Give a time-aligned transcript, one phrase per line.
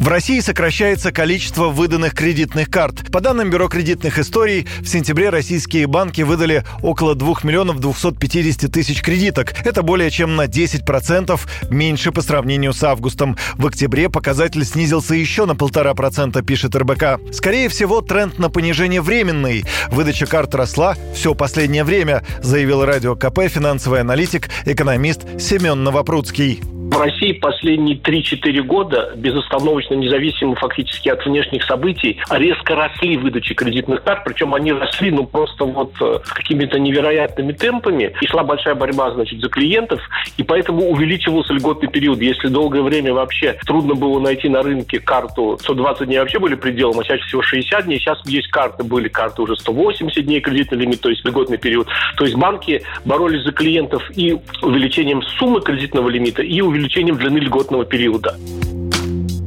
[0.00, 3.12] В России сокращается количество выданных кредитных карт.
[3.12, 9.02] По данным Бюро кредитных историй, в сентябре российские банки выдали около 2 миллионов 250 тысяч
[9.02, 9.52] кредиток.
[9.62, 13.36] Это более чем на 10% меньше по сравнению с августом.
[13.56, 17.20] В октябре показатель снизился еще на полтора процента, пишет РБК.
[17.30, 19.66] Скорее всего, тренд на понижение временный.
[19.90, 26.62] Выдача карт росла все последнее время, заявил радио КП финансовый аналитик, экономист Семен Новопрудский.
[26.90, 34.02] В России последние 3-4 года, безостановочно независимо фактически от внешних событий, резко росли выдачи кредитных
[34.02, 38.12] карт, причем они росли ну просто вот э, какими-то невероятными темпами.
[38.20, 40.00] И шла большая борьба, значит, за клиентов,
[40.36, 42.20] и поэтому увеличивался льготный период.
[42.20, 46.98] Если долгое время вообще трудно было найти на рынке карту, 120 дней вообще были пределом,
[46.98, 51.00] а чаще всего 60 дней, сейчас есть карты, были карты уже 180 дней кредитный лимит,
[51.00, 51.86] то есть льготный период.
[52.16, 57.38] То есть банки боролись за клиентов и увеличением суммы кредитного лимита, и увеличением увеличением длины
[57.38, 58.36] льготного периода.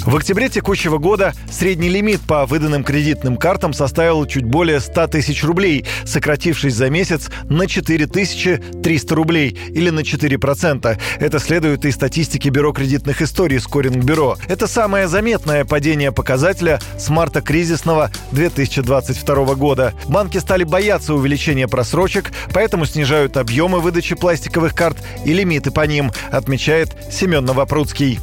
[0.06, 5.44] В октябре текущего года средний лимит по выданным кредитным картам составил чуть более 100 тысяч
[5.46, 10.98] рублей, сократившись за месяц на 4300 рублей или на 4%.
[11.20, 14.36] Это следует из статистики Бюро кредитных историй Скоринг Бюро.
[14.50, 19.94] Это самое заметное падение показателя с марта кризисного 2022 года.
[20.10, 26.12] Банки стали бояться увеличения просрочек, поэтому снижают объемы выдачи пластиковых карт и лимиты по ним,
[26.30, 28.20] отмечает Семен Новопрудский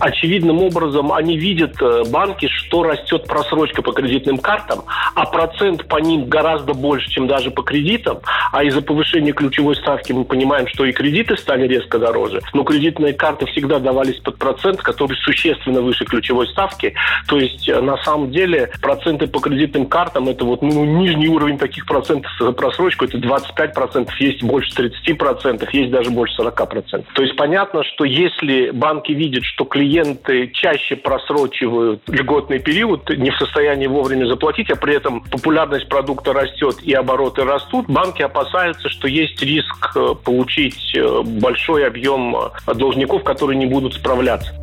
[0.00, 4.80] очевидным образом они видят, э, банки, что растет просрочка по кредитным картам,
[5.14, 8.20] а процент по ним гораздо больше, чем даже по кредитам.
[8.52, 12.40] А из-за повышения ключевой ставки мы понимаем, что и кредиты стали резко дороже.
[12.54, 16.94] Но кредитные карты всегда давались под процент, который существенно выше ключевой ставки.
[17.28, 21.58] То есть, э, на самом деле, проценты по кредитным картам– это вот ну, нижний уровень
[21.58, 23.04] таких процентов за просрочку.
[23.04, 27.04] Это 25%, есть больше 30%, есть даже больше 40%.
[27.14, 33.30] То есть, понятно, что если банки видят, что клиент клиенты чаще просрочивают льготный период, не
[33.30, 38.88] в состоянии вовремя заплатить, а при этом популярность продукта растет и обороты растут, банки опасаются,
[38.88, 44.54] что есть риск э, получить э, большой объем э, должников, которые не будут справляться.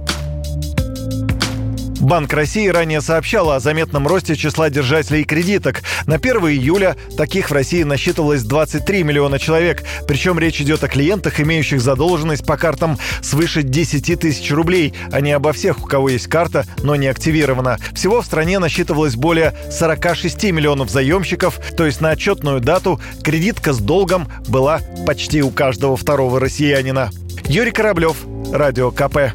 [2.07, 5.81] Банк России ранее сообщал о заметном росте числа держателей кредиток.
[6.05, 9.83] На 1 июля таких в России насчитывалось 23 миллиона человек.
[10.07, 15.33] Причем речь идет о клиентах, имеющих задолженность по картам свыше 10 тысяч рублей, а не
[15.33, 17.77] обо всех, у кого есть карта, но не активирована.
[17.93, 23.79] Всего в стране насчитывалось более 46 миллионов заемщиков, то есть на отчетную дату кредитка с
[23.79, 27.11] долгом была почти у каждого второго россиянина.
[27.49, 28.15] Юрий Кораблев,
[28.53, 29.33] Радио КП.